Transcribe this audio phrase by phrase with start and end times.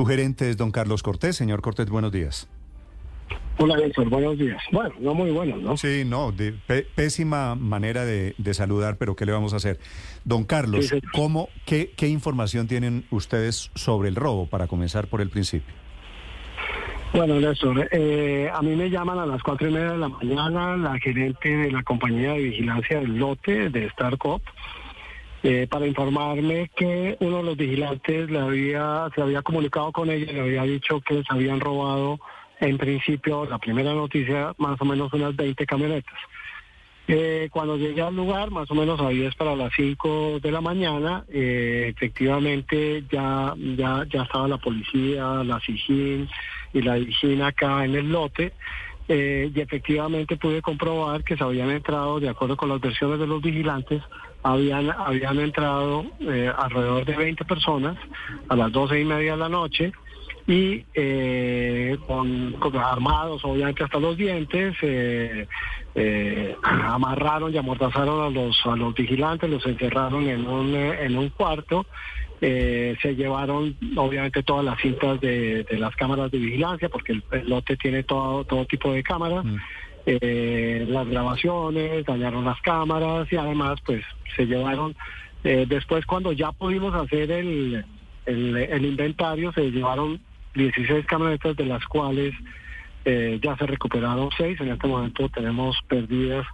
[0.00, 1.36] Tu gerente es don Carlos Cortés.
[1.36, 2.48] Señor Cortés, buenos días.
[3.58, 4.56] Hola, Néstor, buenos días.
[4.72, 5.76] Bueno, no muy buenos, ¿no?
[5.76, 6.54] Sí, no, de,
[6.94, 9.78] pésima manera de, de saludar, pero ¿qué le vamos a hacer?
[10.24, 11.02] Don Carlos, sí.
[11.12, 15.74] ¿cómo, qué, ¿qué información tienen ustedes sobre el robo, para comenzar por el principio?
[17.12, 20.78] Bueno, Néstor, eh, a mí me llaman a las cuatro y media de la mañana
[20.78, 24.40] la gerente de la compañía de vigilancia del lote de Starcop
[25.42, 30.30] eh, para informarme que uno de los vigilantes le había, se había comunicado con ella
[30.30, 32.20] y le había dicho que les habían robado
[32.60, 36.14] en principio, la primera noticia, más o menos unas 20 camionetas.
[37.08, 40.60] Eh, cuando llegué al lugar, más o menos a 10 para las 5 de la
[40.60, 46.28] mañana, eh, efectivamente ya, ya, ya estaba la policía, la SIGIN
[46.74, 48.52] y la DIGIN acá en el lote.
[49.08, 53.42] y efectivamente pude comprobar que se habían entrado, de acuerdo con las versiones de los
[53.42, 54.02] vigilantes,
[54.42, 57.96] habían, habían entrado eh, alrededor de 20 personas
[58.48, 59.92] a las 12 y media de la noche
[60.46, 65.46] y eh, con, con armados obviamente hasta los dientes eh,
[65.94, 71.28] eh, amarraron y amordazaron a los a los vigilantes los encerraron en un en un
[71.30, 71.86] cuarto.
[72.42, 77.50] Eh, se llevaron obviamente todas las cintas de, las cámaras de vigilancia porque el, el
[77.50, 79.44] lote tiene todo todo tipo de cámaras
[80.20, 84.02] eh, las grabaciones dañaron las cámaras y además pues
[84.36, 84.96] se llevaron
[85.44, 87.84] eh, después cuando ya pudimos hacer el,
[88.26, 90.20] el, el inventario se llevaron
[90.54, 92.34] 16 camionetas de las cuales
[93.04, 96.44] eh, ya se recuperaron 6 en este momento tenemos perdidas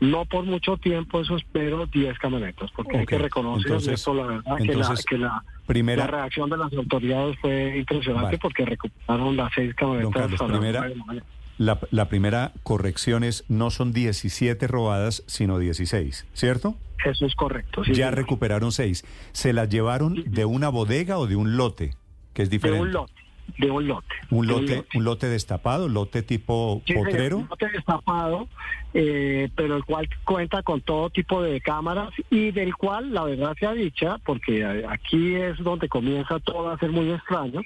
[0.00, 4.12] no por mucho tiempo eso espero 10 camionetas porque hay Ok, que reconocer entonces- esto
[4.14, 8.38] la verdad que la, que la primera- la reacción de las autoridades fue impresionante Vale.
[8.38, 11.22] porque recuperaron las 6 camionetas Carlos, primera- la.
[11.58, 16.76] La, la primera corrección es, no son 17 robadas, sino 16, ¿cierto?
[17.04, 18.14] eso es correcto sí, ya señor.
[18.16, 19.04] recuperaron 6.
[19.32, 21.94] ¿Se las llevaron de una bodega o de un lote?
[22.34, 22.82] Que es de diferente.
[22.82, 23.12] un lote
[23.56, 27.38] de un lote Un de lote, un lote destapado, lote tipo Sí, potrero.
[27.38, 28.46] un lote destapado,
[28.94, 33.54] eh, pero el cual cuenta con todo tipo de cámaras y del cual, la verdad
[33.58, 37.62] sea dicha, porque aquí es donde comienza todo a ser muy extraño,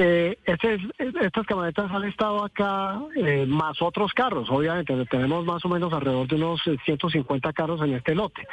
[0.00, 5.64] eh, este es- estas camionetas han estado acá eh, más otros carros, obviamente, tenemos más
[5.64, 8.46] o menos alrededor de unos eh, 150 carros en este lote,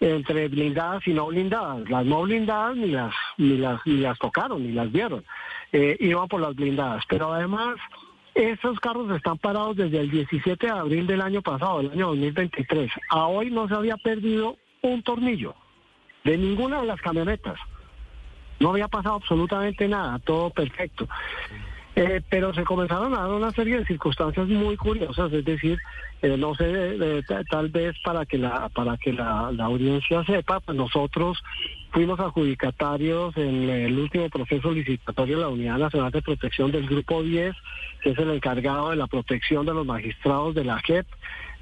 [0.00, 1.88] entre blindadas y no blindadas.
[1.90, 5.22] Las no blindadas ni las, ni las, ni las tocaron, ni las vieron,
[5.72, 7.76] eh, iban por las blindadas, pero además...
[8.38, 12.92] Esos carros están parados desde el 17 de abril del año pasado, del año 2023.
[13.08, 15.54] A hoy no se había perdido un tornillo
[16.22, 17.58] de ninguna de las camionetas.
[18.60, 21.08] No había pasado absolutamente nada, todo perfecto.
[21.98, 25.78] Eh, pero se comenzaron a dar una serie de circunstancias muy curiosas, es decir,
[26.20, 30.22] eh, no sé, eh, ta- tal vez para que la para que la, la audiencia
[30.24, 31.42] sepa, pues nosotros
[31.92, 37.22] fuimos adjudicatarios en el último proceso licitatorio de la Unidad Nacional de Protección del Grupo
[37.22, 37.54] 10,
[38.02, 41.06] que es el encargado de la protección de los magistrados de la JEP,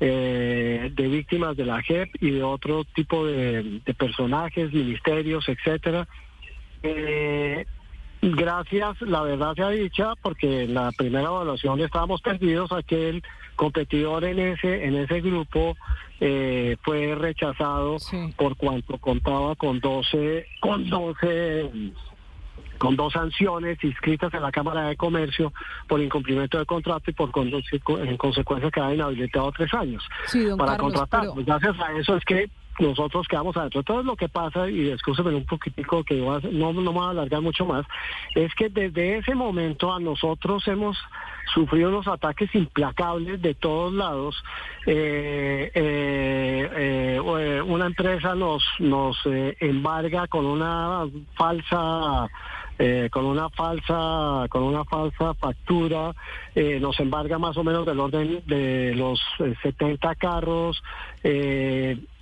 [0.00, 6.09] eh, de víctimas de la JEP y de otro tipo de, de personajes, ministerios, etcétera.
[6.84, 7.67] Eh,
[8.27, 13.22] Gracias, la verdad sea dicha, porque en la primera evaluación estábamos perdidos, aquel
[13.55, 15.77] competidor en ese en ese grupo
[16.21, 17.99] eh, fue rechazado
[18.34, 21.71] por cuanto contaba con 12 con 12
[22.78, 25.53] con dos sanciones inscritas en la Cámara de Comercio
[25.87, 30.94] por incumplimiento de contrato y por en consecuencia queda inhabilitado tres años Sí, para Carlos,
[30.94, 31.21] contratar.
[31.21, 32.49] pero- Pues gracias a eso es que
[32.79, 33.81] nosotros quedamos adentro.
[33.81, 37.11] Entonces lo que pasa, y discúlpeme un poquitico que hacer- no, no me voy a
[37.11, 37.85] alargar mucho más,
[38.35, 40.97] es que desde ese momento a nosotros hemos
[41.55, 44.43] sufrido unos ataques implacables de todos lados.
[44.87, 52.29] Eh, eh, eh, eh, una empresa nos, nos embarga con una falsa
[52.79, 56.12] eh, con una falsa con una falsa factura
[56.81, 60.82] nos embarga más o menos del orden de los eh, 70 carros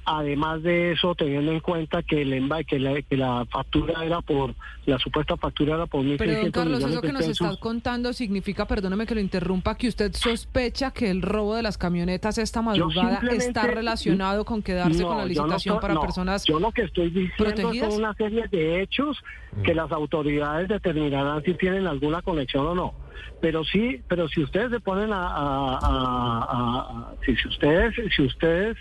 [0.04, 4.20] Además de eso, teniendo en cuenta que el emba- que la, que la factura era
[4.20, 4.52] por,
[4.84, 7.40] la supuesta factura era por 1.600 Pero don Carlos, eso que nos pesos.
[7.48, 11.78] está contando significa, perdóneme que lo interrumpa, que usted sospecha que el robo de las
[11.78, 16.00] camionetas esta madrugada está relacionado con quedarse con la No, yo no licitación para no.
[16.00, 17.90] personas Yo lo que estoy diciendo protegidas.
[17.94, 19.16] son una serie de hechos
[19.64, 22.94] que las autoridades determinarán si tienen alguna conexión o no.
[23.40, 28.22] Pero sí, pero si ustedes se ponen a, a- a- a- si, si ustedes, si
[28.22, 28.76] ustedes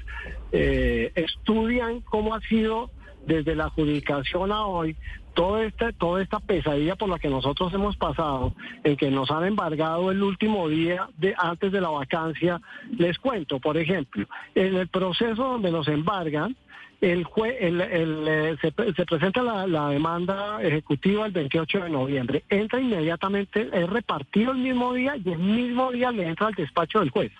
[0.51, 2.89] eh, estudian cómo ha sido
[3.25, 4.95] desde la adjudicación a hoy
[5.33, 9.45] toda esta, toda esta pesadilla por la que nosotros hemos pasado, en que nos han
[9.45, 12.59] embargado el último día de antes de la vacancia,
[12.97, 14.25] les cuento, por ejemplo,
[14.55, 16.55] en el proceso donde nos embargan,
[17.01, 21.83] el jue- el- el, eh, se, pre- se presenta la, la demanda ejecutiva el 28
[21.83, 26.47] de noviembre, entra inmediatamente, es repartido el mismo día y el mismo día le entra
[26.47, 27.31] al despacho del juez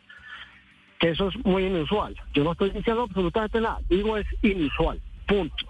[0.99, 2.15] que eso es muy inusual.
[2.31, 5.65] Yo no estoy diciendo absolutamente nada, digo es inusual, punto.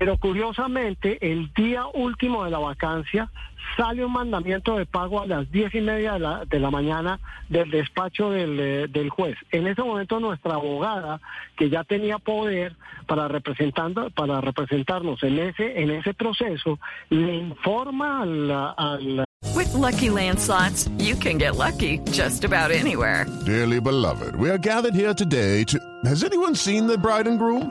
[0.00, 3.30] Pero curiosamente, el día último de la vacancia
[3.76, 7.20] sale un mandamiento de pago a las diez y media de la, de la mañana
[7.50, 9.36] del despacho del, eh, del juez.
[9.52, 11.20] En ese momento nuestra abogada,
[11.54, 12.76] que ya tenía poder
[13.06, 16.78] para representando, para representarnos en ese, en ese proceso,
[17.10, 19.24] le informa al, al
[19.54, 23.26] With Lucky Land slots, you can get lucky just about anywhere.
[23.44, 25.78] Dearly beloved, we are gathered here today to.
[26.06, 27.70] Has anyone seen the bride and groom?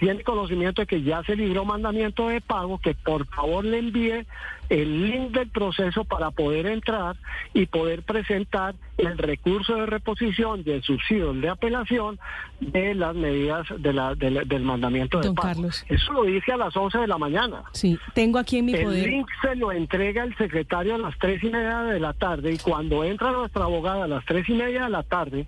[0.00, 4.26] tiene conocimiento de que ya se libró mandamiento de pago, que por favor le envíe
[4.70, 7.16] el link del proceso para poder entrar
[7.54, 12.18] y poder presentar el recurso de reposición y el subsidio de apelación
[12.60, 15.48] de las medidas de la, de la- del mandamiento de Don pago.
[15.48, 15.84] Carlos.
[15.88, 17.62] Eso lo dije a las 11 de la mañana.
[17.72, 19.08] Sí, tengo aquí en mi El poder.
[19.08, 22.58] link se lo entrega el secretario a las tres y media de la tarde y
[22.58, 25.46] cuando entra nuestra abogada a las tres y media de la tarde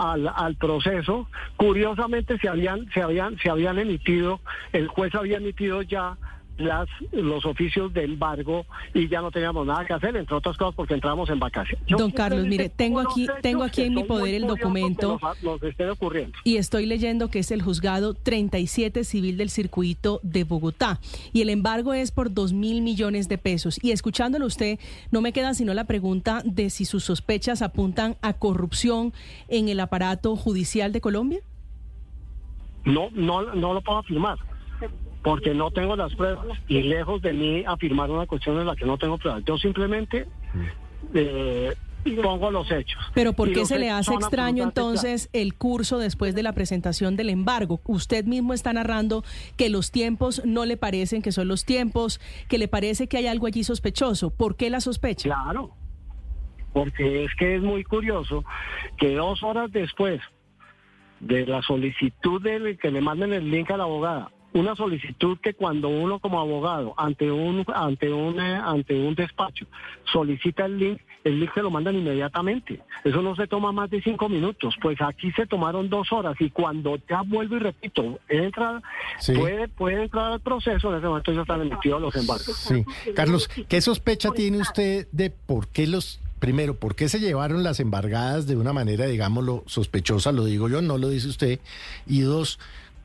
[0.00, 4.40] al, al proceso, curiosamente se habían, se habían, se habían emitido,
[4.72, 6.16] el juez había emitido ya
[6.60, 8.64] las, los oficios de embargo
[8.94, 11.84] y ya no teníamos nada que hacer, entre otras cosas porque entramos en vacaciones.
[11.86, 15.18] Yo Don Carlos, mire, tengo aquí- tengo aquí en mi poder el documento.
[15.20, 16.36] Nos, nos estén ocurriendo.
[16.44, 21.00] Y estoy leyendo que es el juzgado 37 civil del circuito de Bogotá.
[21.32, 23.78] Y el embargo es por 2 mil millones de pesos.
[23.82, 24.78] Y escuchándolo usted,
[25.10, 29.12] no me queda sino la pregunta de si sus sospechas apuntan a corrupción
[29.48, 31.40] en el aparato judicial de Colombia.
[32.84, 34.38] No, no, no lo puedo afirmar,
[35.22, 36.46] porque no tengo las pruebas.
[36.68, 39.44] Y lejos de mí afirmar una cuestión en la que no tengo pruebas.
[39.44, 40.26] Yo simplemente
[41.14, 41.74] eh,
[42.22, 43.00] pongo los hechos.
[43.14, 47.28] Pero ¿por qué se le hace extraño entonces el curso después de la presentación del
[47.28, 47.80] embargo?
[47.84, 49.24] Usted mismo está narrando
[49.56, 53.26] que los tiempos no le parecen que son los tiempos, que le parece que hay
[53.26, 54.30] algo allí sospechoso.
[54.30, 55.28] ¿Por qué la sospecha?
[55.28, 55.74] Claro,
[56.72, 58.44] porque es que es muy curioso
[58.96, 60.20] que dos horas después
[61.20, 65.54] de la solicitud de que le manden el link a la abogada, una solicitud que
[65.54, 69.66] cuando uno como abogado ante un ante un eh, ante un despacho
[70.12, 72.80] solicita el link, el link se lo mandan inmediatamente.
[73.04, 74.74] Eso no se toma más de cinco minutos.
[74.82, 78.82] Pues aquí se tomaron dos horas y cuando ya vuelvo y repito, entra
[79.18, 79.34] Sí.
[79.34, 80.90] puede puede entrar al proceso.
[80.90, 82.56] En ese momento ya están emitidos los embargos.
[82.56, 82.84] Sí.
[83.14, 87.78] Carlos, ¿qué sospecha tiene usted de por qué los, primero, por qué se llevaron las
[87.80, 91.60] embargadas de una manera, digámoslo, sospechosa, lo digo yo, no lo dice usted?
[92.06, 92.58] Y dos,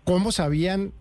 [0.06, 0.92] ¿cómo sabían,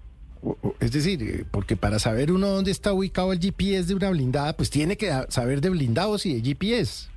[0.80, 4.54] es decir, eh, porque para saber uno dónde está ubicado el GPS de una blindada,
[4.54, 7.08] pues tiene que saber de blindados y de GPS.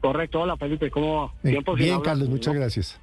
[0.00, 1.50] Correcto, hola Felipe, ¿cómo va?
[1.50, 2.34] Eh, bien, hablar, Carlos, ¿no?
[2.34, 3.00] muchas gracias.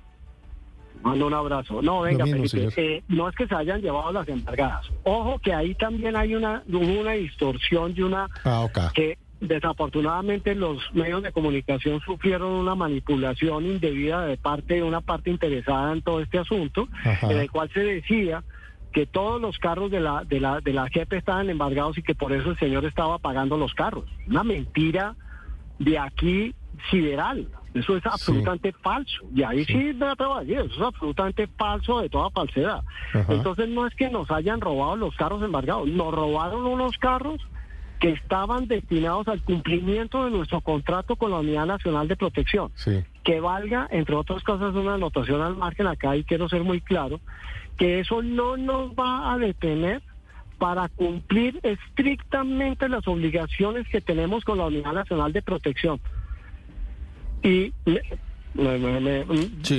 [1.01, 1.81] Mando un abrazo.
[1.81, 4.85] No, venga, mismo, Felipe, eh, no es que se hayan llevado las embargadas.
[5.03, 10.77] Ojo que ahí también hay una, hubo una distorsión y una Ah, que desafortunadamente los
[10.93, 16.21] medios de comunicación sufrieron una manipulación indebida de parte de una parte interesada en todo
[16.21, 17.29] este asunto, Ajá.
[17.29, 18.41] en el cual se decía
[18.93, 22.15] que todos los carros de la de la de la JEP estaban embargados y que
[22.15, 24.05] por eso el señor estaba pagando los carros.
[24.27, 25.15] Una mentira
[25.79, 26.53] de aquí
[26.89, 27.47] sideral.
[27.73, 29.25] Eso es absolutamente falso.
[29.33, 32.83] Y ahí sí, me atrevo a decir, eso es absolutamente falso de toda falsedad.
[33.13, 33.33] Ajá.
[33.33, 37.41] Entonces no es que nos hayan robado los carros embargados, nos robaron unos carros
[38.03, 43.01] que estaban destinados al cumplimiento de nuestro contrato con la Unidad Nacional de Protección Sí.
[43.23, 47.21] que valga, entre otras cosas, una anotación al margen acá y quiero ser muy claro,
[47.77, 50.01] que eso no nos va a detener
[50.57, 56.01] para cumplir estrictamente las obligaciones que tenemos con la Unidad Nacional de Protección.
[57.41, 57.71] Y
[58.53, 59.25] me, me-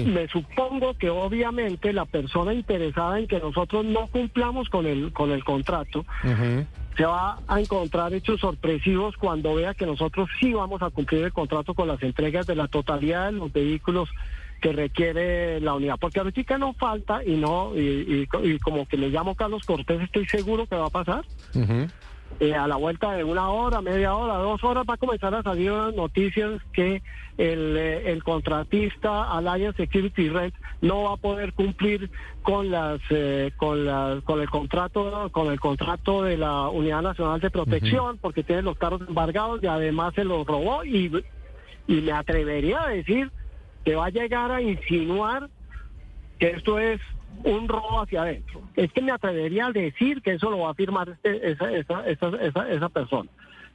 [0.05, 5.31] me- supongo que obviamente la persona interesada en que nosotros no cumplamos con el, con
[5.31, 6.05] el contrato
[6.97, 11.33] se va a encontrar hechos sorpresivos cuando vea que nosotros sí vamos a cumplir el
[11.33, 14.09] contrato con las entregas de la totalidad de los vehículos
[14.61, 15.97] que requiere la unidad.
[16.01, 20.01] Porque ahorita no falta y no, y, y- y como que me llamo Carlos Cortés,
[20.03, 21.25] estoy seguro que va a pasar.
[22.41, 25.43] Eh, a la vuelta de una hora, media hora, dos horas va a comenzar a
[25.43, 27.01] salir unas noticias que
[27.39, 32.11] el, eh, el contratista Alliance Security Rent no va a poder cumplir
[32.43, 37.41] con las eh, con las con el contrato con el contrato de la Unidad Nacional
[37.41, 41.11] de Protección porque tiene los carros embargados y además se los robó y
[41.87, 43.31] y me atrevería a decir
[43.85, 45.49] que va a llegar a insinuar
[46.39, 47.01] que esto es
[47.43, 48.61] un robo hacia adentro.
[48.77, 52.07] Es que me atrevería a decir que eso lo va a firmar este- esa, esa,
[52.09, 53.29] esa, esa, esa persona.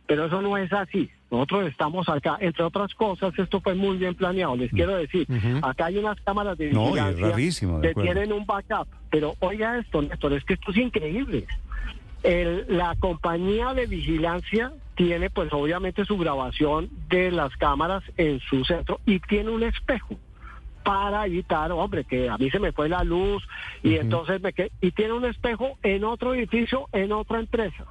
[0.07, 1.07] Pero eso no es así.
[1.29, 4.55] Nosotros estamos acá, entre otras cosas, esto fue muy bien planeado.
[4.55, 5.27] Les quiero decir,
[5.61, 8.11] acá hay unas cámaras de No, y es vigilancia rarísimo, de que acuerdo.
[8.13, 8.87] tienen un backup.
[9.11, 11.45] Pero oiga esto, Néstor, es que esto es increíble.
[12.23, 18.65] El- la compañía de vigilancia tiene pues obviamente su grabación de las cámaras en su
[18.65, 20.15] centro y tiene un espejo
[20.89, 23.43] para evitar, hombre, que a mí se me fue la luz
[23.83, 27.85] y entonces me quedé, y tiene un espejo en otro edificio, en otra empresa.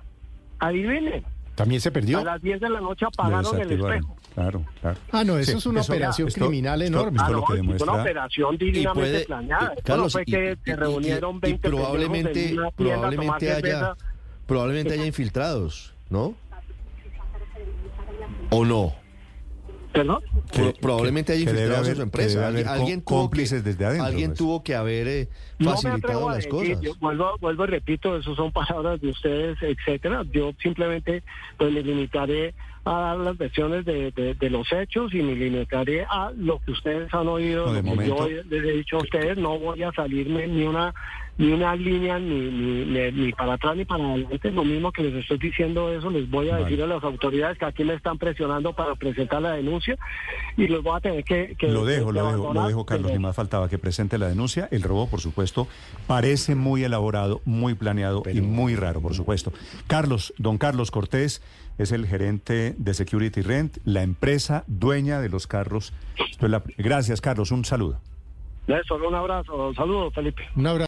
[0.59, 1.25] Adivinen,
[1.55, 2.19] ¿También se perdió?
[2.19, 4.17] a las 10 de la noche Lo apagaron el espejo.
[4.35, 4.99] Claro, claro.
[5.13, 7.17] Ah, no, eso Sí, es una eso- operación esto- criminal esto- enorme.
[7.19, 7.93] esto Ah, lo no, que es una demuestra...
[8.03, 9.75] operación divinamente puede- planeada.
[9.85, 13.47] Carlos, no fue y- que y- se y- reunieron y 20 pendejos probablemente, en probablemente
[13.53, 13.97] haya, cerveza.
[14.47, 16.35] probablemente haya infiltrados, ¿no?
[18.51, 18.93] ¿O no?
[19.93, 20.23] ¿Perdón?
[20.55, 22.47] Pro- probablemente haya que debe infiltrados en su que empresa.
[22.47, 24.39] Alguien, haber alguien có- tuvo que, cómplices desde adentro, alguien pues.
[24.39, 25.29] tuvo que haber eh,
[25.59, 26.81] No me facilitado a las decir, cosas.
[26.83, 30.25] yo vuelvo, vuelvo y repito, eso son palabras de ustedes, etcétera.
[30.33, 31.23] Yo simplemente
[31.57, 32.55] pues me limitaré
[32.85, 36.71] a dar las versiones de, de- de los hechos y me limitaré a lo que
[36.73, 39.37] ustedes han oído, No, de lo que yo momento- les he dicho a ustedes.
[39.39, 40.95] No voy a salirme ni una
[41.39, 44.51] ni una línea ni, ni, ni- ni para atrás ni para adelante.
[44.51, 46.65] Lo mismo que les estoy diciendo eso, les voy a Vale.
[46.65, 49.97] decir a las autoridades que aquí me están presionando para presentar la denuncia
[50.57, 51.55] y los voy a tener que...
[51.57, 53.13] que- Lo dejo, que lo dejo, lo dejo, Carlos.
[53.13, 54.69] Ni más faltaba que presente la denuncia.
[54.73, 55.69] El robo, por supuesto,
[56.09, 59.53] parece muy elaborado, muy planeado y muy raro, por supuesto.
[59.87, 61.41] Carlos, don Carlos Cortés
[61.79, 65.93] es el gerente de Security Rent, la empresa dueña de los carros.
[66.31, 67.53] Esto es la- Gracias, Carlos.
[67.53, 68.01] Un saludo.
[68.67, 69.73] Néstor, un abrazo.
[69.75, 70.43] Saludos, Felipe.
[70.57, 70.88] Un abrazo.